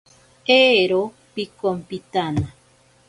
[0.59, 1.01] Eero
[1.33, 2.47] pikompitana.